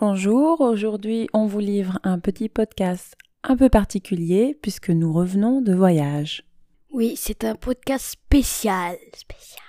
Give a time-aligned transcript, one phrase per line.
[0.00, 5.74] Bonjour, aujourd'hui on vous livre un petit podcast un peu particulier puisque nous revenons de
[5.74, 6.44] voyage.
[6.92, 8.96] Oui, c'est un podcast spécial.
[9.12, 9.64] Spécial.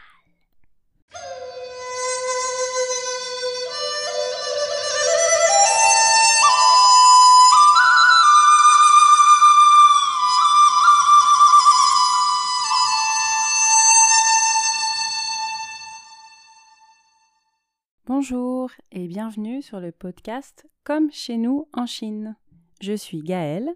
[18.22, 22.36] Bonjour et bienvenue sur le podcast Comme chez nous en Chine.
[22.82, 23.70] Je suis Gaëlle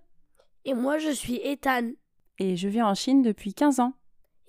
[0.66, 1.92] Et moi, je suis Ethan.
[2.40, 3.94] et je vis en Chine depuis 15 ans.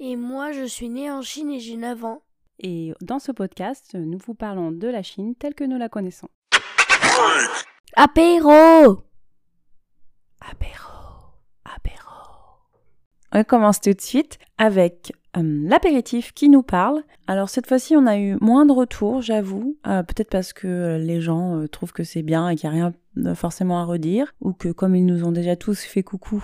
[0.01, 2.23] Et moi, je suis né en Chine et j'ai 9 ans.
[2.59, 6.29] Et dans ce podcast, nous vous parlons de la Chine telle que nous la connaissons.
[7.95, 8.99] Apéro
[10.41, 10.91] Apéro,
[11.65, 12.11] apéro.
[13.33, 17.03] On commence tout de suite avec euh, l'apéritif qui nous parle.
[17.27, 19.77] Alors cette fois-ci, on a eu moins de retours, j'avoue.
[19.87, 22.91] Euh, Peut-être parce que euh, les gens trouvent que c'est bien et qu'il n'y a
[23.17, 26.43] rien forcément à redire, ou que comme ils nous ont déjà tous fait coucou.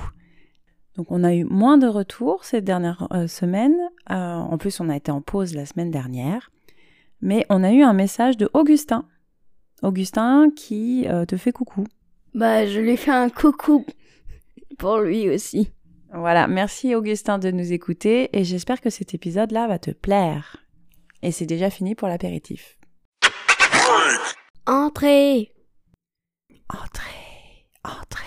[0.97, 3.77] Donc on a eu moins de retours ces dernières semaines.
[4.07, 6.53] En plus, on a été en pause la semaine dernière.
[7.21, 9.05] Mais on a eu un message de Augustin.
[9.83, 11.85] Augustin qui te fait coucou.
[12.35, 13.85] Bah, je lui fais un coucou
[14.79, 15.71] pour lui aussi.
[16.13, 20.57] Voilà, merci Augustin de nous écouter et j'espère que cet épisode-là va te plaire.
[21.23, 22.79] Et c'est déjà fini pour l'apéritif.
[24.67, 25.53] Entrez
[26.69, 28.25] Entrez, entrez.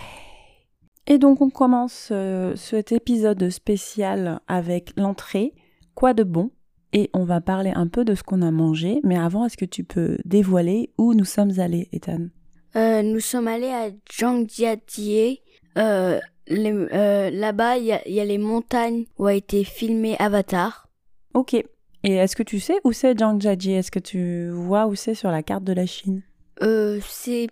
[1.08, 5.54] Et donc on commence euh, cet épisode spécial avec l'entrée,
[5.96, 6.52] quoi de bon?
[6.94, 9.66] Et on va parler un peu de ce qu'on a mangé, mais avant, est-ce que
[9.66, 12.28] tu peux dévoiler où nous sommes allés, Ethan?
[12.76, 15.42] Euh, Nous sommes allés à Zhangjiajie.
[15.78, 16.20] Euh,
[16.52, 20.88] euh, Là-bas, il y, a- il y a les montagnes où a été filmé Avatar.
[21.34, 21.54] Ok.
[21.54, 25.32] Et est-ce que tu sais où c'est Zhangjiajie Est-ce que tu vois où c'est sur
[25.32, 26.22] la carte de la Chine?
[26.62, 27.48] Euh, c'est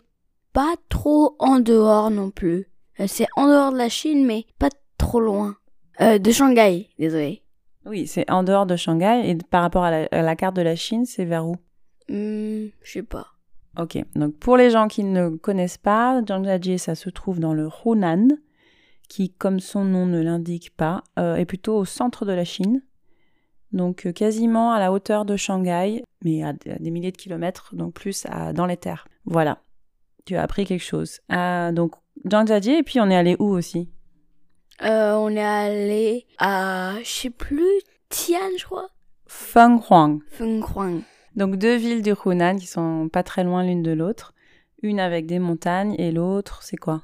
[0.53, 2.67] pas trop en dehors non plus.
[2.99, 5.55] Euh, c'est en dehors de la Chine, mais pas trop loin.
[6.01, 7.41] Euh, de Shanghai, désolé.
[7.85, 10.61] Oui, c'est en dehors de Shanghai et par rapport à la, à la carte de
[10.61, 11.55] la Chine, c'est vers où?
[12.09, 13.27] Hmm, je sais pas.
[13.79, 17.69] Ok, donc pour les gens qui ne connaissent pas, Zhangjiajie, ça se trouve dans le
[17.85, 18.27] Hunan,
[19.11, 22.81] qui, comme son nom ne l'indique pas, euh, est plutôt au centre de la Chine.
[23.73, 27.93] Donc euh, quasiment à la hauteur de Shanghai, mais à, des milliers de kilomètres, donc
[27.93, 29.09] plus à- dans les terres.
[29.25, 29.59] Voilà,
[30.25, 31.19] tu as appris quelque chose.
[31.27, 31.95] Ah, donc
[32.29, 33.89] Zhangjiajie, et puis on est allé où aussi?
[34.81, 38.87] Euh, on est allé à, je sais plus, Tian, je crois.
[39.27, 40.19] Fenghuang.
[40.29, 41.01] Fenghuang.
[41.35, 44.33] Donc deux villes du Hunan qui sont pas très loin l'une de l'autre.
[44.81, 47.03] Une avec des montagnes et l'autre, c'est quoi?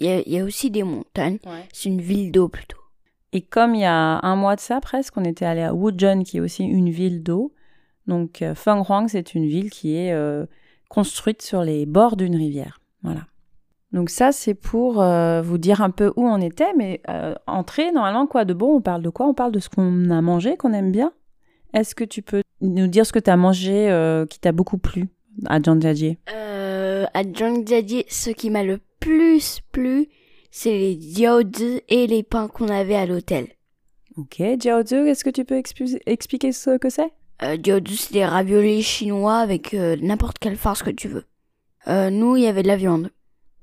[0.00, 1.38] Il y, a- il y a aussi des montagnes.
[1.72, 2.78] C'est une ville d'eau plutôt.
[3.32, 6.24] Et comme il y a un mois de ça presque, on était allé à Wuzhen,
[6.24, 7.52] qui est aussi une ville d'eau.
[8.06, 10.46] Donc euh, Fenghuang, c'est une ville qui est euh,
[10.88, 12.80] construite sur les bords d'une rivière.
[13.02, 13.26] Voilà.
[13.92, 17.92] Donc ça, c'est pour euh, vous dire un peu où on était, mais euh, entrée,
[17.92, 18.76] normalement, quoi de bon?
[18.76, 19.26] On parle de quoi?
[19.26, 21.12] On parle de ce qu'on a mangé, qu'on aime bien?
[21.74, 24.78] Est-ce que tu peux nous dire ce que tu as mangé euh, qui t'a beaucoup
[24.78, 25.08] plu
[25.46, 30.08] à Zhangjiajie Euh, à Zhangjiajie, ce qui m'a le plus plu,
[30.50, 33.48] c'est les jiaozi et les pains qu'on avait à l'hôtel.
[34.16, 35.60] Ok, Jiaozi, est-ce que tu peux
[36.06, 37.10] expliquer ce que c'est?
[37.42, 41.24] Euh, c'est des raviolis chinois avec euh, n'importe quelle farce que tu veux.
[41.88, 43.10] Euh, nous, il y avait de la viande.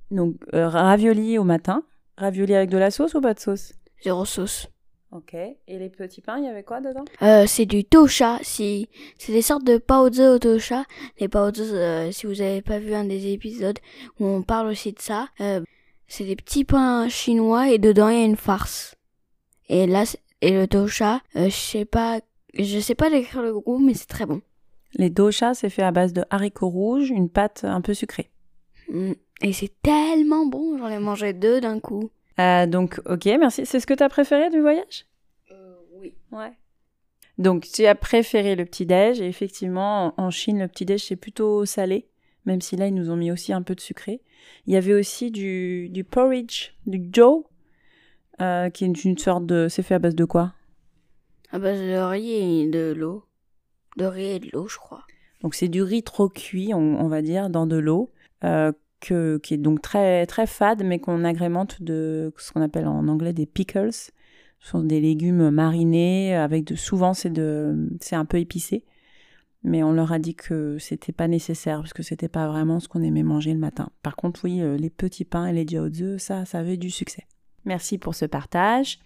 [0.09, 1.83] Donc, euh, ravioli au matin.
[2.17, 3.73] Ravioli avec de la sauce ou pas de sauce?
[4.03, 4.67] Zéro sauce.
[5.11, 5.33] Ok.
[5.33, 7.05] Et les petits pains, il y avait quoi dedans?
[7.21, 8.39] Euh, c'est du tosha.
[8.41, 10.83] Si, c'est des sortes de paozi au tosha.
[11.19, 13.79] Les paozi, euh, si vous avez pas vu un des épisodes
[14.19, 15.61] où on parle aussi de ça, euh,
[16.07, 18.95] c'est des petits pains chinois et dedans il y a une farce.
[19.69, 20.03] Et là,
[20.41, 22.19] et le tosha, euh, je sais pas,
[22.53, 24.41] je sais pas décrire le goût, mais c'est très bon.
[24.93, 28.29] Les doshas, c'est fait à base de haricots rouges, une pâte un peu sucrée.
[28.89, 29.13] Mm.
[29.41, 32.09] Et c'est tellement bon, j'en ai mangé deux d'un coup.
[32.39, 33.65] Euh, donc, ok, merci.
[33.65, 35.05] C'est ce que tu as préféré du voyage?
[35.99, 36.13] Oui.
[36.31, 36.53] Ouais.
[37.37, 39.21] Donc, tu as préféré le petit-déj.
[39.21, 42.07] Et effectivement, en en Chine, le petit-déj, c'est plutôt salé.
[42.45, 44.21] Même si là, ils nous ont mis aussi un peu de sucré.
[44.65, 47.43] Il y avait aussi du, du porridge, du joe,
[48.41, 49.67] euh, qui est une sorte de...
[49.69, 50.53] C'est fait à base de quoi?
[51.51, 53.25] À base de riz et de l'eau.
[53.97, 55.03] De riz et de l'eau, je crois.
[55.41, 58.11] Donc c'est du riz trop cuit, on, on va dire, dans de l'eau,
[58.43, 62.87] euh, que, qui est donc très, très fade, mais qu'on agrémente de ce qu'on appelle
[62.87, 63.93] en anglais des pickles.
[63.93, 64.11] Ce
[64.59, 68.83] sont des légumes marinés, avec de, souvent c'est de, c'est un peu épicé.
[69.63, 72.87] Mais on leur a dit que c'était pas nécessaire, parce que c'était pas vraiment ce
[72.87, 73.89] qu'on aimait manger le matin.
[74.01, 77.25] Par contre, oui, euh, les petits pains et les jiaozi, ça, ça avait du succès.
[77.65, 78.99] Merci pour ce partage.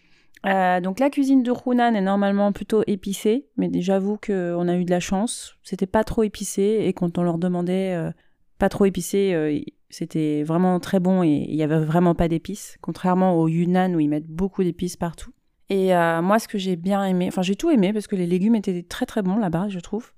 [0.45, 4.85] Euh, donc la cuisine de Hunan est normalement plutôt épicée, mais j'avoue qu'on a eu
[4.85, 5.55] de la chance.
[5.63, 8.11] C'était pas trop épicé et quand on leur demandait euh,
[8.57, 9.63] pas trop épicé.
[9.91, 13.99] C'était vraiment très bon et il y avait vraiment pas d'épices, contrairement au Yunnan où
[13.99, 15.31] ils mettent beaucoup d'épices partout.
[15.69, 18.27] Et euh, moi, ce que j'ai bien aimé, enfin j'ai tout aimé parce que les
[18.27, 20.11] légumes étaient très très bons là-bas, je trouve.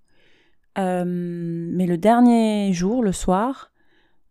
[0.78, 3.72] Euh, mais le dernier jour, le soir,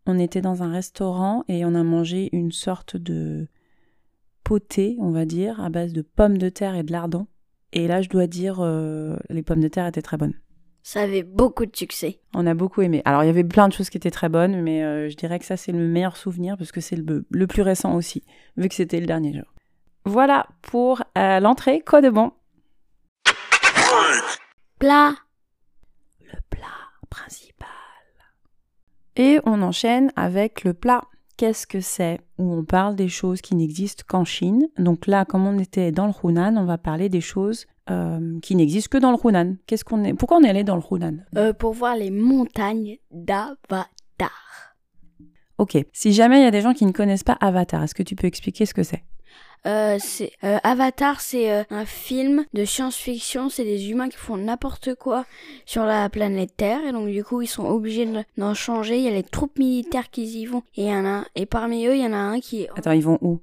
[0.06, 3.48] on était dans un restaurant et on a mangé une sorte de
[4.42, 7.28] poté, on va dire, à base de pommes de terre et de lardons.
[7.72, 10.34] Et là, je dois dire, euh, les pommes de terre étaient très bonnes.
[10.84, 12.20] Ça avait beaucoup de succès.
[12.34, 13.02] On a beaucoup aimé.
[13.04, 15.38] Alors, il y avait plein de choses qui étaient très bonnes, mais euh, je dirais
[15.38, 18.24] que ça, c'est le meilleur souvenir parce que c'est le, le plus récent aussi,
[18.56, 19.44] vu que c'était le dernier jour.
[20.04, 21.82] Voilà pour euh, l'entrée.
[21.86, 22.32] Quoi de bon?
[24.80, 25.14] Plat.
[26.20, 26.66] Le plat
[27.08, 27.68] principal.
[29.14, 31.02] Et on enchaîne avec le plat.
[31.42, 34.68] Qu'est-ce que c'est Où on parle des choses qui n'existent qu'en Chine.
[34.78, 38.54] Donc là, comme on était dans le Hunan, on va parler des choses euh, qui
[38.54, 39.56] n'existent que dans le Hunan.
[39.66, 41.24] Qu'est-ce qu'on est Pourquoi on est allé dans le Hunan?
[41.36, 44.76] Euh, pour voir les montagnes d'Avatar.
[45.58, 45.84] Ok.
[45.92, 48.14] Si jamais il y a des gens qui ne connaissent pas Avatar, est-ce que tu
[48.14, 49.02] peux expliquer ce que c'est?
[49.64, 53.48] Euh, c'est euh, Avatar, c'est euh, un film de science-fiction.
[53.48, 55.24] C'est des humains qui font n'importe quoi
[55.66, 58.96] sur la planète Terre et donc du coup ils sont obligés de- d'en changer.
[58.96, 61.86] Il y a les troupes militaires qui y vont et y en a et parmi
[61.86, 63.40] eux il y en a un qui Attends, ils vont où?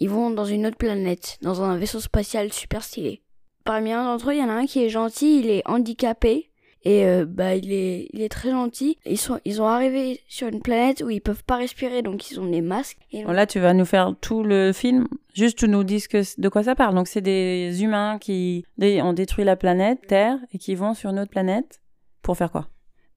[0.00, 3.22] Ils vont dans une autre planète, dans un vaisseau spatial super stylé.
[3.64, 6.47] Parmi un d'entre eux, il y en a un qui est gentil, il est handicapé
[6.84, 8.98] et euh, bah il est il est très gentil.
[9.04, 12.40] Ils sont ils ont arrivé sur une planète où ils peuvent pas respirer donc ils
[12.40, 12.98] ont des masques.
[13.12, 15.08] Et Là, tu vas nous faire tout le film.
[15.34, 16.94] Juste, tu nous dis que, de quoi ça parle.
[16.94, 21.20] Donc, c'est des humains qui ont détruit la planète Terre et qui vont sur une
[21.20, 21.80] autre planète
[22.22, 22.68] pour faire quoi?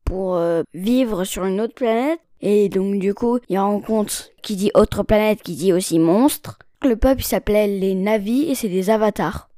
[0.05, 2.19] Pour euh, vivre sur une autre planète.
[2.41, 6.57] Et donc du coup, il rencontre qui dit autre planète, qui dit aussi monstre.
[6.83, 9.49] Le peuple s'appelait les Navis et c'est des avatars.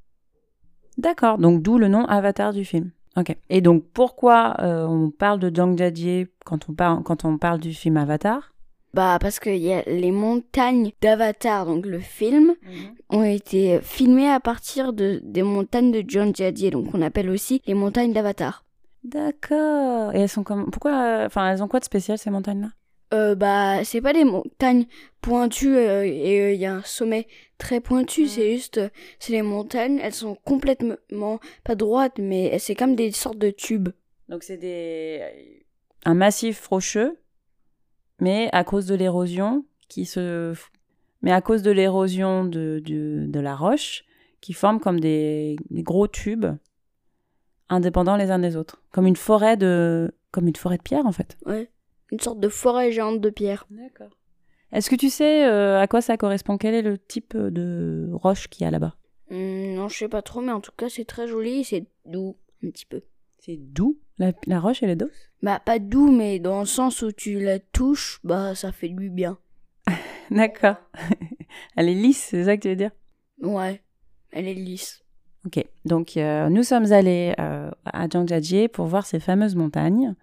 [0.98, 2.92] D'accord, donc d'où le nom Avatar du film.
[3.16, 3.36] Ok.
[3.50, 7.60] Et donc pourquoi euh, on parle de Zhang Jiajie quand on parle quand on parle
[7.60, 8.54] du film Avatar?
[8.94, 12.54] Bah parce qu'il y a les montagnes d'Avatar, donc le film,
[13.10, 17.64] ont été filmées à partir de, des montagnes de John Jadier, donc on appelle aussi
[17.66, 18.64] les montagnes d'Avatar.
[19.04, 20.14] D'accord.
[20.14, 22.70] Et elles sont comme pourquoi Enfin, elles ont quoi de spécial ces montagnes-là?
[23.14, 24.86] Euh, bah c'est pas des montagnes
[25.22, 27.28] pointues euh, et euh, il y a un sommet
[27.60, 28.90] très pointu, c'est juste euh,
[29.20, 33.90] c'est les montagnes, elles sont complètement pas droites mais c'est comme des sortes de tubes.
[34.30, 35.64] Donc c'est des
[36.06, 37.20] un massif rocheux,
[38.20, 40.54] mais à cause de l'érosion qui se,
[41.22, 44.06] mais à cause de l'érosion de, de de la roche
[44.42, 46.48] qui forment comme des, des gros tubes
[47.70, 51.12] indépendants les uns des autres, comme une forêt de comme une forêt de pierre en
[51.12, 51.38] fait.
[51.46, 51.70] Ouais.
[52.14, 53.66] Une sorte de forêt géante de pierre.
[53.72, 54.16] D'accord.
[54.72, 56.60] Est-ce que tu sais euh, à quoi ça correspond?
[56.60, 58.94] Quel est le type de roche qu'il y a là-bas?
[59.32, 62.38] Hum, non, je sais pas trop, mais en tout cas, c'est très joli c'est doux,
[62.64, 63.02] un petit peu.
[63.40, 63.98] C'est doux?
[64.20, 65.32] La, la roche, elle est douce?
[65.42, 69.10] Bah, pas doux, mais dans le sens où tu la touches, bah, ça fait du
[69.10, 69.40] bien.
[70.30, 70.76] D'accord.
[71.76, 72.92] elle est lisse, c'est ça que tu veux dire?
[73.42, 73.82] Ouais,
[74.32, 75.04] elle est lisse.
[75.48, 80.16] Ok, donc euh, nous sommes allés euh, à Zhangjiajie pour voir ces fameuses montagnes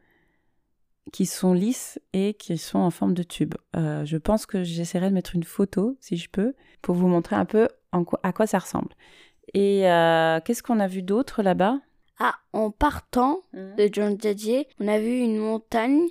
[1.13, 3.55] qui sont lisses et qui sont en forme de tube.
[3.77, 7.37] Euh, je pense que j'essaierai de mettre une photo, si je peux, pour vous montrer
[7.37, 8.91] un peu en quoi- à quoi ça ressemble.
[9.55, 11.79] Et euh, qu'est-ce qu'on a vu d'autre là-bas?
[12.19, 16.07] Ah, en partant de John Jadier, on a vu une montagne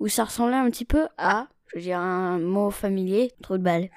[0.00, 3.62] où ça ressemblait un petit peu à, je veux dire un mot familier, trop de
[3.62, 3.88] balles.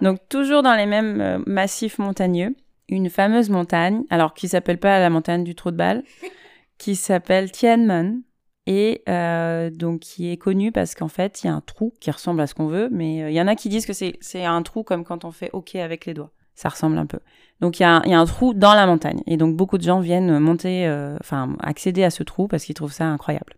[0.00, 2.54] Donc toujours dans les mêmes euh, massifs montagneux,
[2.88, 6.04] une fameuse montagne, alors qui s'appelle pas la montagne du trou de balle,
[6.78, 8.22] qui s'appelle Tianmen
[8.66, 12.10] et euh, donc qui est connue parce qu'en fait il y a un trou qui
[12.10, 14.44] ressemble à ce qu'on veut, mais euh, il y en a qui disent que c'est
[14.44, 16.30] un trou comme quand on fait OK avec les doigts.
[16.54, 17.18] Ça ressemble un peu.
[17.60, 19.82] Donc il y, a y a un trou dans la montagne et donc beaucoup de
[19.82, 23.56] gens viennent monter, euh, enfin accéder à ce trou parce qu'ils trouvent ça incroyable.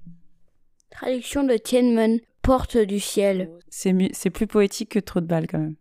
[0.90, 3.50] Traduction de Tianmen, porte du ciel.
[3.68, 5.76] C'est plus poétique que trou de balle quand même.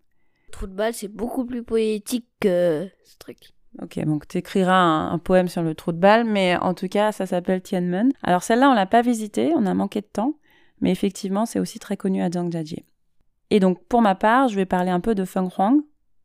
[0.51, 3.54] Trou de balle, c'est beaucoup plus poétique que ce truc.
[3.81, 7.11] Ok, donc tu écriras un, poème sur le trou de balle, mais en tout cas,
[7.11, 8.11] ça s'appelle Tianmen.
[8.23, 10.35] Alors celle-là, on l'a pas visitée, on a manqué de temps,
[10.79, 12.85] mais effectivement, c'est aussi très connu à Zhangjiajie.
[13.49, 15.81] Et donc, pour ma part, je vais parler un peu de Fenghuang,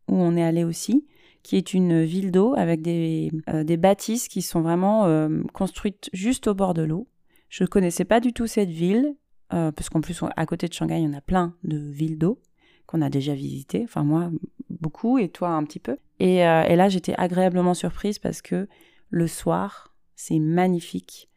[0.09, 1.07] où on est allé aussi,
[1.43, 6.09] qui est une ville d'eau avec des, euh, des bâtisses qui sont vraiment euh, construites
[6.13, 7.09] juste au bord de l'eau.
[7.49, 9.15] Je ne connaissais pas du tout cette ville,
[9.53, 12.19] euh, parce qu'en plus, à côté de Shanghai, il y en a plein de villes
[12.19, 12.41] d'eau
[12.87, 13.83] qu'on a déjà visitées.
[13.85, 14.31] Enfin, moi,
[14.69, 15.97] beaucoup, et toi, un petit peu.
[16.21, 18.69] Et, euh, et là, j'étais agréablement surprise parce que
[19.09, 21.29] le soir, c'est magnifique.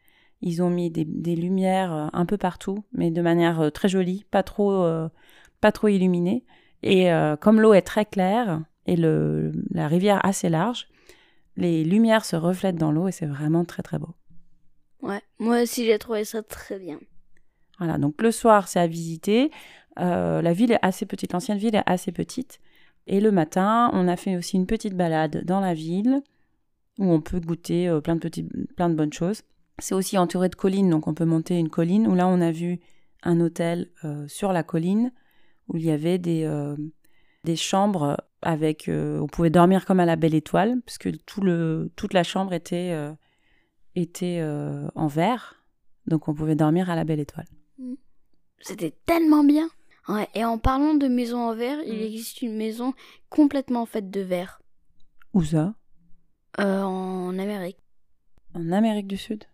[0.42, 3.88] Ils ont mis des, des lumières euh, un peu partout, mais de manière euh, très
[3.88, 5.08] jolie, pas trop, euh,
[5.60, 6.44] pas trop illuminée.
[6.82, 10.86] Et euh, comme l'eau est très claire et le, la rivière assez large,
[11.56, 14.14] les lumières se reflètent dans l'eau et c'est vraiment très très beau.
[15.00, 16.98] Ouais, moi aussi j'ai trouvé ça très bien.
[17.78, 19.50] Voilà, donc le soir, c'est à visiter.
[19.98, 22.60] Euh, la ville est assez petite, l'ancienne ville est assez petite.
[23.06, 26.22] Et le matin, on a fait aussi une petite balade dans la ville
[26.98, 28.28] où on peut goûter euh, plein, de
[28.76, 29.42] plein de bonnes choses.
[29.78, 32.52] C'est aussi entouré de collines, donc on peut monter une colline où là, on a
[32.52, 32.80] vu
[33.22, 35.12] un hôtel euh, sur la colline
[35.68, 36.46] où il y avait des,
[37.44, 38.90] des chambres avec.
[38.90, 42.94] on pouvait dormir comme à la belle étoile, puisque tout le, toute la chambre était,
[43.94, 44.46] était
[44.94, 45.64] en verre.
[46.06, 47.46] Donc on pouvait dormir à la belle étoile.
[47.78, 47.94] Mm.
[48.60, 49.68] C'était tellement bien.
[50.08, 52.02] Ouais, et en parlant de maison en verre, il mm.
[52.02, 52.94] existe une maison
[53.30, 54.60] complètement faite de verre.
[55.32, 55.74] Où ça?
[56.60, 57.78] Euh, En Amérique.
[58.54, 59.44] En Amérique du Sud?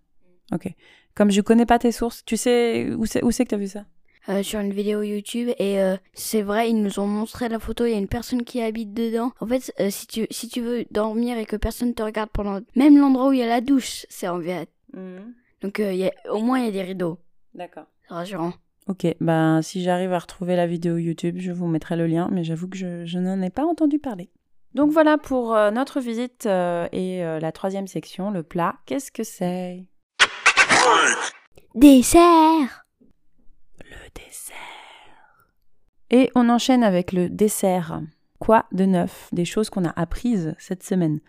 [0.52, 0.68] Ok.
[1.14, 3.58] Comme je connais pas tes sources, tu sais où c'est, où c'est que tu as
[3.58, 3.84] vu ça?
[4.28, 7.86] Euh, sur une vidéo YouTube et euh, c'est vrai ils nous ont montré la photo
[7.86, 10.84] il y a une personne qui habite dedans en fait si tu si tu veux
[10.90, 14.04] dormir et que personne te regarde pendant même l'endroit où il y a la douche
[14.10, 15.20] c'est en verre mm.
[15.62, 17.18] donc y a, au moins il y a des rideaux
[17.54, 18.52] d'accord rassurant
[18.88, 22.44] Ok, ben si j'arrive à retrouver la vidéo YouTube, je vous mettrai le lien, mais
[22.44, 24.30] j'avoue que je, n'en ai pas entendu parler.
[24.74, 28.76] Donc voilà pour euh, notre visite euh, et euh, la troisième section, le plat.
[28.86, 29.84] Qu'est-ce que c'est?
[31.74, 32.84] Dessert
[33.78, 34.56] Le dessert.
[36.10, 38.00] Et on enchaîne avec le dessert.
[38.38, 39.28] Quoi de neuf?
[39.32, 41.20] Des choses qu'on a apprises cette semaine.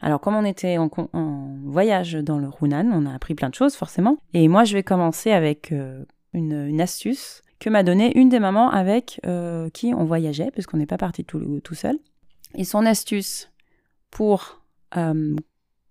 [0.00, 3.54] Alors, comme on était en, en, voyage dans le Hunan, on a appris plein de
[3.54, 4.18] choses forcément.
[4.32, 5.72] Et moi, je vais commencer avec
[6.32, 10.86] une, astuce que m'a donnée une des mamans avec euh, qui on voyageait, puisqu'on n'est
[10.86, 11.98] pas parti tout, tout seul.
[12.54, 13.50] Et son astuce
[14.10, 14.62] pour
[14.96, 15.36] euh,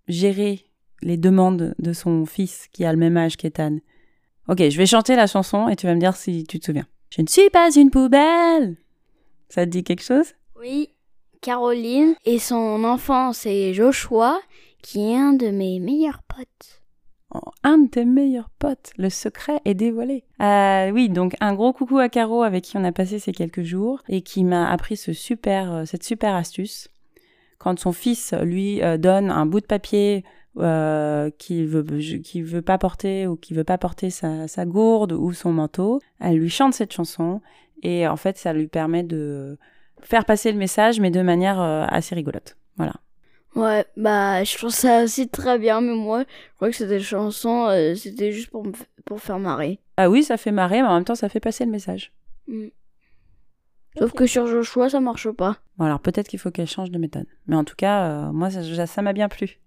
[0.08, 0.64] gérer
[1.02, 3.78] les demandes de son fils qui a le même âge qu'Ethan.
[4.48, 6.86] Ok, je vais chanter la chanson et tu vas me dire si tu te souviens.
[7.10, 8.76] Je ne suis pas une poubelle.
[9.48, 10.34] Ça te dit quelque chose?
[10.58, 10.90] Oui.
[11.40, 14.38] Caroline et son enfant c'est Joshua
[14.82, 16.79] qui est un de mes meilleurs potes
[17.62, 18.92] un de tes meilleurs potes.
[18.96, 20.24] Le secret est dévoilé.
[20.40, 23.62] Euh, oui, donc un gros coucou à Caro avec qui on a passé ces quelques
[23.62, 26.88] jours et qui m'a appris ce super, euh, cette super astuce.
[27.58, 30.24] Quand son fils lui euh, donne un bout de papier
[30.58, 35.32] euh, qu'il veut, veut pas porter ou qui veut pas porter sa, sa gourde ou
[35.32, 37.40] son manteau, elle lui chante cette chanson
[37.82, 39.58] et en fait ça lui permet de
[40.02, 42.56] faire passer le message mais de manière assez rigolote.
[42.76, 42.94] Voilà.
[43.56, 47.66] Ouais, bah, je trouve ça aussi très bien, mais moi, je crois que c'était chanson,
[47.66, 48.64] euh, c'était juste pour,
[49.04, 49.80] pour faire marrer.
[49.96, 52.12] Ah oui, ça fait marrer, mais en même temps, ça fait passer le message.
[52.46, 52.68] Mm.
[53.98, 55.56] Sauf que sur Joshua, ça marche pas.
[55.76, 57.26] Bon, alors peut-être qu'il faut qu'elle change de méthode.
[57.48, 59.58] Mais en tout cas, euh, moi, ça m'a bien plu.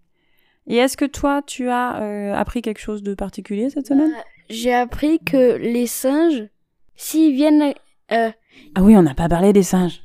[0.66, 4.14] Et est-ce que toi, tu as euh, appris quelque chose de particulier cette semaine?
[4.50, 6.48] J'ai appris que les singes,
[6.96, 7.74] s'ils viennent...
[8.10, 8.32] Ah
[8.80, 10.03] oui, on n'a pas parlé des singes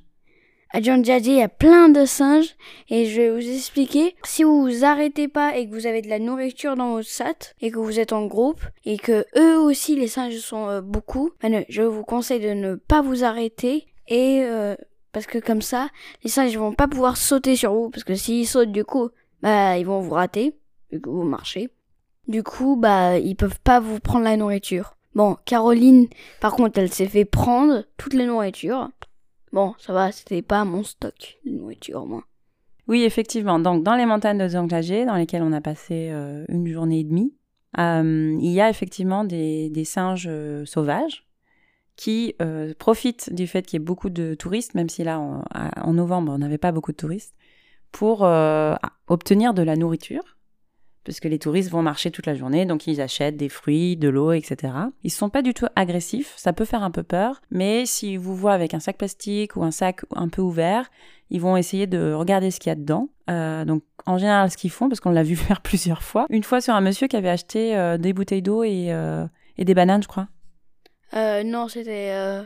[0.70, 2.56] à Djadji, il y a plein de singes
[2.88, 4.14] et je vais vous expliquer.
[4.25, 7.54] Si vous vous arrêtez pas et que vous avez de la nourriture dans votre sac
[7.60, 11.30] et que vous êtes en groupe et que eux aussi les singes sont euh, beaucoup,
[11.40, 14.76] ben, je vous conseille de ne pas vous arrêter et euh,
[15.12, 15.88] parce que comme ça,
[16.22, 19.08] les singes vont pas pouvoir sauter sur vous parce que s'ils sautent du coup,
[19.42, 20.54] bah ils vont vous rater
[20.92, 21.70] vu que vous marchez.
[22.26, 24.96] Du coup, bah ils peuvent pas vous prendre la nourriture.
[25.14, 26.08] Bon, Caroline,
[26.40, 28.90] par contre, elle s'est fait prendre toute la nourriture.
[29.52, 32.25] Bon, ça va, c'était pas mon stock de nourriture, moi.
[32.87, 33.59] Oui, effectivement.
[33.59, 37.35] Donc, dans les montagnes de dans lesquelles on a passé euh, une journée et demie,
[37.78, 41.26] euh, il y a effectivement des, singes euh, sauvages
[41.97, 42.35] qui
[42.78, 46.38] profitent du fait qu'il y ait beaucoup de touristes, même si là, en novembre, on
[46.38, 47.35] n'avait pas beaucoup de touristes,
[47.90, 48.23] pour
[49.09, 50.38] obtenir de la nourriture
[51.09, 54.11] parce que les touristes vont marcher toute la journée, donc ils achètent des fruits, de
[54.11, 54.75] l'eau, etc.
[55.05, 58.37] Ils sont pas du tout agressifs, ça peut faire un peu peur, mais s'ils vous
[58.37, 60.91] voient avec un sac plastique ou un sac un peu ouvert,
[61.31, 63.09] ils vont essayer de regarder ce qu'il y a dedans.
[63.31, 66.43] Euh, donc en général, ce qu'ils font, parce qu'on l'a vu faire plusieurs fois, une
[66.45, 69.25] fois sur un monsieur qui avait acheté euh, des bouteilles d'eau et, euh,
[69.57, 70.29] et, des bananes, je crois.
[71.15, 72.45] non, c'était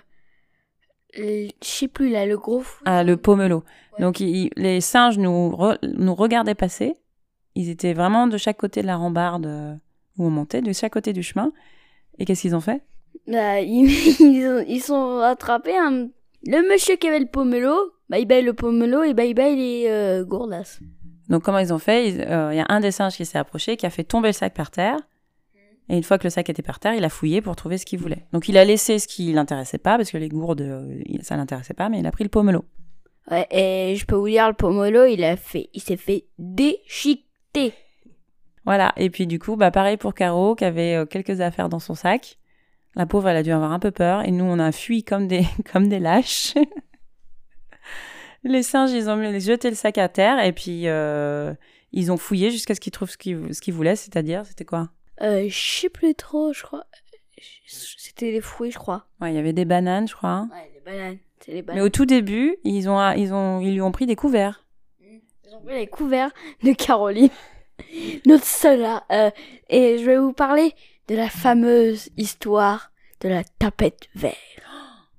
[1.15, 2.63] je sais plus là, le gros.
[2.85, 3.65] Ah, le pomelo.
[3.99, 5.53] Donc les singes nous,
[5.83, 6.95] nous regardaient passer
[7.55, 9.75] ils étaient vraiment de chaque côté de la rambarde euh,
[10.19, 11.53] où on montait, de chaque côté du chemin.
[12.19, 12.83] Et qu'est-ce qu'ils ont fait?
[13.27, 13.91] Bah, ils,
[14.69, 15.77] ils, sont attrapés
[16.47, 17.75] le monsieur qui avait le pomelo,
[18.09, 20.81] bye bye le pomelo et bye bye les euh, gourdas.
[21.29, 22.27] Donc comment ils ont fait?
[22.29, 24.33] Euh, Il y a un des singes qui s'est approché, qui a fait tomber le
[24.33, 24.97] sac par terre.
[25.89, 27.85] Et une fois que le sac était par terre, il a fouillé pour trouver ce
[27.85, 28.25] qu'il voulait.
[28.33, 30.65] Donc il a laissé ce qui l'intéressait pas, parce que les gourdes,
[31.23, 32.65] ça l'intéressait pas, mais il a pris le pomelo.
[33.31, 36.27] Ouais, et je peux vous dire, le pomelo, il a fait, il s'est fait
[38.65, 41.81] voilà, et puis du coup, bah pareil pour Caro, qui avait euh, quelques affaires dans
[41.81, 42.39] son sac.
[42.95, 45.27] La pauvre, elle a dû avoir un peu peur, et nous, on a fui comme
[45.27, 46.55] des, comme des lâches.
[48.45, 51.55] les singes, ils ont jeté le sac à terre, et puis euh,
[51.93, 54.91] ils ont fouillé jusqu'à ce qu'ils trouvent ce qu'ils, ce qu'ils voulaient, c'est-à-dire, c'était quoi?
[55.21, 56.85] Euh, Je sais plus trop, je crois.
[57.67, 59.07] c'était des fruits, je crois.
[59.21, 60.47] Ouais, il y avait des bananes, je crois.
[60.53, 61.19] Ouais, les bananes.
[61.75, 64.62] Mais au tout début, ils ont, ils ont, ils lui ont pris des couverts.
[65.65, 66.31] Pris les couverts
[66.63, 67.31] de Caroline.
[68.27, 69.05] Notre seule là.
[69.11, 69.31] Euh,
[69.69, 70.75] et je vais vous parler
[71.09, 72.91] de la fameuse histoire
[73.21, 74.37] de la tapette verte.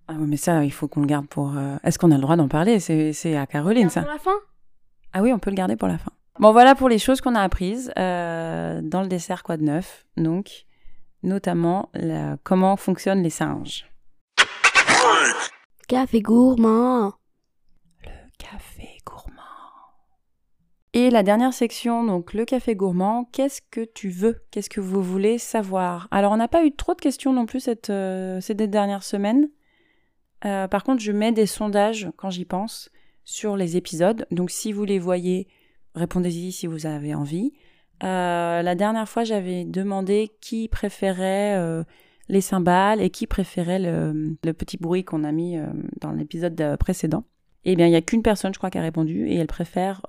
[0.07, 1.55] Ah ouais, mais ça, il faut qu'on le garde pour.
[1.57, 2.79] euh, Est-ce qu'on a le droit d'en parler?
[2.79, 4.01] C'est c'est à Caroline, ça.
[4.01, 4.35] Pour la fin?
[5.13, 6.11] Ah oui, on peut le garder pour la fin.
[6.39, 10.05] Bon, voilà pour les choses qu'on a apprises euh, dans le dessert quoi de neuf.
[10.17, 10.65] Donc,
[11.21, 13.85] notamment la- comment fonctionnent les singes.
[15.87, 17.13] Café gourmand.
[18.37, 18.72] Café gourmand.
[20.95, 24.43] Et la dernière section, donc le café gourmand, qu'est-ce que tu veux?
[24.51, 26.07] Qu'est-ce que vous voulez savoir?
[26.11, 29.49] Alors, on n'a pas eu trop de questions non plus cette, euh, ces dernières semaines.
[30.45, 32.91] Euh, par contre, je mets des sondages quand j'y pense
[33.25, 34.27] sur les épisodes.
[34.29, 35.47] Donc, si vous les voyez,
[35.95, 37.53] répondez-y si vous avez envie.
[38.03, 41.57] Euh, la dernière fois, j'avais demandé qui préférait
[42.29, 45.57] les cymbales et qui préférait le, le petit bruit qu'on a mis
[46.01, 47.23] dans l'épisode précédent.
[47.65, 50.01] Eh bien, il n'y a qu'une personne, je crois, qui a répondu et elle préfère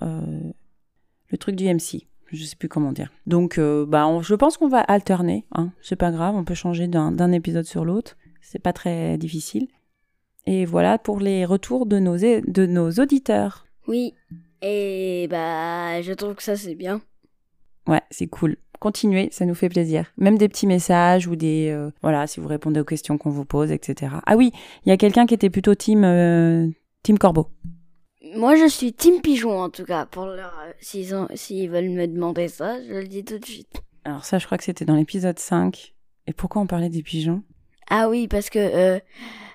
[1.34, 2.06] le truc du MC.
[2.32, 3.10] Je sais plus comment dire.
[3.26, 5.44] Donc, euh, bah, on- je pense qu'on va alterner.
[5.52, 5.70] Hein.
[5.82, 8.16] C'est pas grave, on peut changer d'un épisode sur l'autre.
[8.40, 9.66] C'est pas très difficile.
[10.46, 13.66] Et voilà pour les retours de nos, de nos auditeurs.
[13.88, 14.14] Oui.
[14.62, 17.00] Et bah, je trouve que ça c'est bien.
[17.86, 18.56] Ouais, c'est cool.
[18.80, 20.06] Continuez, ça nous fait plaisir.
[20.18, 21.70] Même des petits messages ou des...
[21.70, 24.12] euh, voilà, si vous répondez aux questions qu'on vous pose, etc.
[24.26, 24.52] Ah oui,
[24.84, 26.68] il y a quelqu'un qui était plutôt team, euh,
[27.02, 27.48] team Corbeau.
[28.36, 30.06] Moi, je suis Team Pigeon en tout cas.
[30.06, 33.44] Pour leur, euh, s'ils ont, s'ils veulent me demander ça, je le dis tout de
[33.44, 33.82] suite.
[34.04, 35.94] Alors ça, je crois que c'était dans l'épisode 5.
[36.26, 37.42] Et pourquoi on parlait des pigeons?
[37.90, 38.98] Ah oui, parce que euh,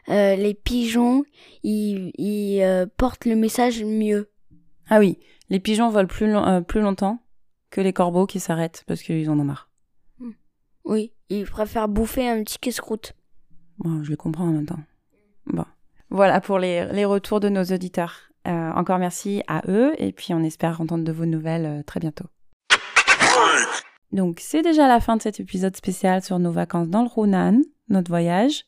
[0.10, 1.24] euh, les pigeons,
[1.64, 4.32] ils, ils euh, portent le message mieux.
[4.90, 5.20] Ah oui,
[5.50, 7.20] les pigeons volent plus, long- plus longtemps
[7.72, 9.70] que les corbeaux qui s'arrêtent parce qu'ils en ont marre.
[10.86, 13.14] Oui, ils préfèrent bouffer un petit casse-croûte.
[13.78, 14.80] Bon, je le comprends en même temps.
[15.48, 15.66] Bon.
[16.10, 18.29] Voilà pour les, les retours de nos auditeurs.
[18.50, 22.00] Euh, encore merci à eux et puis on espère entendre de vos nouvelles euh, très
[22.00, 22.26] bientôt.
[24.12, 27.62] Donc c'est déjà la fin de cet épisode spécial sur nos vacances dans le Hunan,
[27.90, 28.66] notre voyage.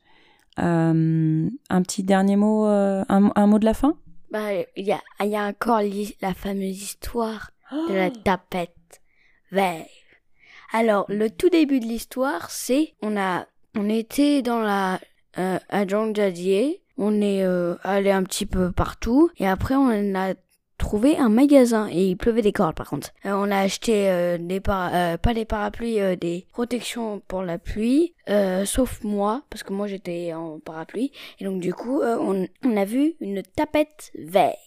[0.60, 3.98] Euh, un petit dernier mot, euh, un, un mot de la fin?
[4.32, 5.82] Bah, il y a, il y a encore
[6.22, 7.52] la fameuse histoire
[7.90, 9.02] de la tapette
[9.52, 9.88] verte.
[10.74, 15.00] Alors, le tout début de l'histoire, c'est on a on était dans la
[15.38, 15.86] euh, à
[17.04, 20.36] on est euh, allé un petit peu partout et après on a
[20.78, 23.10] trouvé un magasin et il pleuvait des cordes par contre.
[23.26, 28.14] Euh, on a acheté euh, des pas des parapluies, des protections pour la pluie,
[28.66, 32.86] sauf moi parce que moi j'étais en parapluie et donc du coup on, on a
[32.86, 34.58] vu une tapette verte.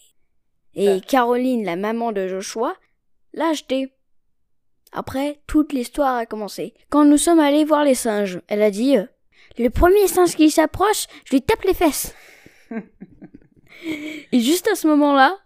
[0.75, 2.75] Et Caroline, la maman de Joshua,
[3.33, 3.93] l'a acheté.
[4.91, 6.75] Après, toute l'histoire a commencé.
[6.91, 8.97] Quand nous sommes allés voir les singes, elle a dit
[9.59, 12.15] Le premier singe qui s'approche, je lui tape les fesses.
[14.33, 15.37] Et juste à ce moment-là,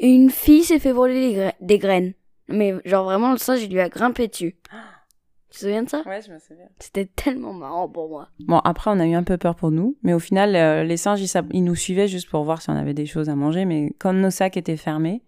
[0.00, 2.14] une fille s'est fait voler des, gra- des graines.
[2.48, 4.56] Mais genre vraiment, le singe, il lui a grimpé dessus.
[5.50, 6.02] Tu te souviens de ça?
[6.06, 6.68] Ouais, je me souviens.
[6.78, 8.28] C'était tellement marrant pour moi.
[8.40, 10.96] Bon, après, on a eu un peu peur pour nous, mais au final, euh, les
[10.96, 11.20] singes,
[11.52, 14.12] ils, nous suivaient juste pour voir si on avait des choses à manger, mais quand
[14.12, 15.22] nos sacs étaient fermés,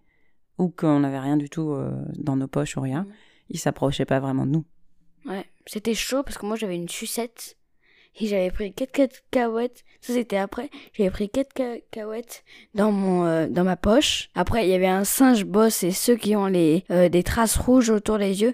[0.57, 3.13] ou qu'on n'avait rien du tout euh, dans nos poches ou rien, Mhm.
[3.49, 4.65] ils s'approchaient pas vraiment de nous.
[5.25, 7.57] Ouais, c'était chaud parce que moi j'avais une sucette
[8.19, 8.91] et j'avais pris quatre
[9.31, 9.83] cacahuètes.
[10.01, 10.69] Ça c'était après.
[10.93, 14.29] J'avais pris quatre cacahuètes dans mon euh, dans ma poche.
[14.35, 17.55] Après il y avait un singe boss et ceux qui ont les euh, des traces
[17.55, 18.53] rouges autour des yeux.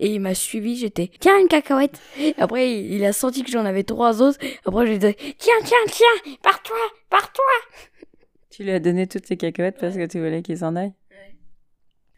[0.00, 0.76] Et il m'a suivi.
[0.76, 2.00] J'étais tiens une cacahuète.
[2.38, 4.38] Après il, il a senti que j'en avais trois autres.
[4.64, 6.76] Après j'ai dit tiens tiens tiens pars-toi
[7.10, 7.44] pars-toi.
[8.50, 10.94] Tu lui as donné toutes ces cacahuètes parce que tu voulais qu'ils s'en aillent?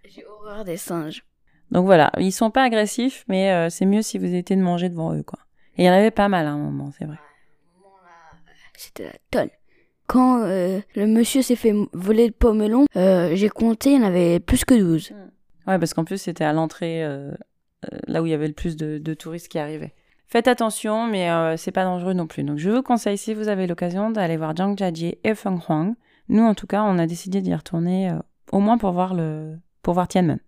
[0.05, 1.25] J'ai horreur des singes.
[1.71, 4.89] Donc voilà, ils sont pas agressifs, mais euh, c'est mieux si vous évitez de manger
[4.89, 5.39] devant eux, quoi.
[5.79, 7.17] Et il y en avait pas mal à un moment, c'est vrai.
[8.77, 9.51] C'était la tonne.
[10.07, 14.07] Quand euh, le monsieur s'est fait voler le pommelon, euh, j'ai compté, il y en
[14.07, 15.13] avait plus que 12.
[15.67, 17.33] Ouais, parce qu'en plus, c'était à l'entrée, euh,
[17.93, 19.95] euh, là où il y avait le plus de, de touristes qui arrivaient.
[20.27, 22.45] Faites attention, mais euh, c'est pas dangereux non plus.
[22.45, 25.95] Donc je vous conseille, si vous avez l'occasion, d'aller voir Zhangjiajie et Feng Huang.
[26.29, 28.19] Nous, en tout cas, on a décidé d'y retourner, euh,
[28.53, 30.39] au moins pour voir, le, pour voir Tianmen.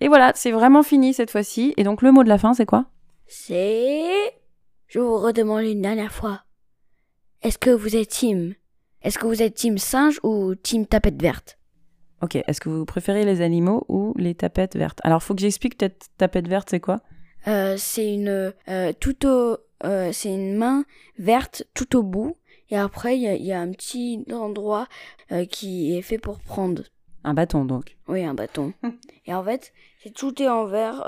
[0.00, 1.72] Et voilà, c'est vraiment fini cette fois-ci.
[1.76, 2.86] Et donc le mot de la fin, c'est quoi?
[3.26, 4.34] C'est...
[4.88, 6.44] Je vous redemande une dernière fois.
[7.42, 8.54] Est-ce que vous êtes team?
[9.02, 11.58] Est-ce que vous êtes team singe ou team tapette verte?
[12.22, 14.98] Ok, est-ce que vous préférez les animaux ou les tapettes vertes?
[15.04, 17.00] Alors, faut que j'explique peut-être tapette verte, c'est quoi?
[17.46, 18.52] Euh, C'est une...
[18.68, 19.58] Euh, tout au...
[19.84, 20.84] euh, c'est une main
[21.18, 22.36] verte tout au bout.
[22.70, 24.88] Et après, il y, y a un petit endroit
[25.50, 26.82] qui est fait pour prendre.
[27.24, 27.96] Un bâton, donc.
[28.08, 28.72] Oui, un bâton.
[29.26, 29.72] Et en fait,
[30.02, 31.02] c'est tout est en vert,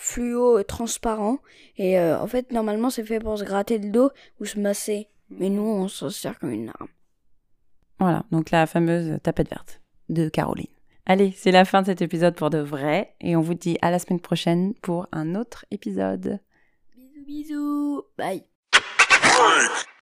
[0.00, 1.38] fluo transparent.
[1.76, 4.10] Et en fait, normalement, c'est fait pour se gratter le dos
[4.40, 5.08] ou se masser.
[5.30, 6.88] Mais nous, on s'en sert comme une arme.
[7.98, 10.66] Voilà, donc la fameuse tapette verte de Caroline.
[11.06, 13.90] Allez, c'est la fin de cet épisode pour de vrai et on vous dit à
[13.90, 16.40] la semaine prochaine pour un autre épisode.
[16.96, 18.44] Bisous bisous, bye.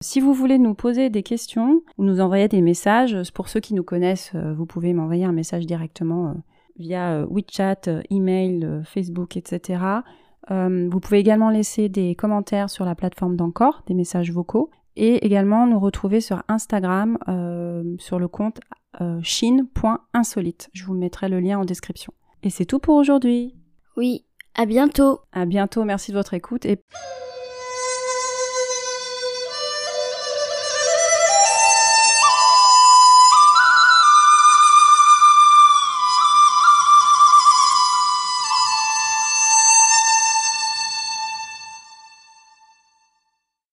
[0.01, 3.73] Si vous voulez nous poser des questions ou nous envoyer des messages, pour ceux qui
[3.75, 6.35] nous connaissent, euh, vous pouvez m'envoyer un message directement euh,
[6.79, 9.83] via euh, WeChat, email, Facebook, etc.
[10.49, 15.67] Vous pouvez également laisser des commentaires sur la plateforme d'Encore, des messages vocaux, et également
[15.67, 17.19] nous retrouver sur Instagram
[17.99, 18.61] sur le compte
[19.23, 20.71] chine.insolite.
[20.73, 22.13] Je vous mettrai le lien en description.
[22.45, 23.57] Et c'est tout pour aujourd'hui.
[23.97, 25.19] Oui, à bientôt.
[25.33, 26.81] À bientôt, merci de votre écoute et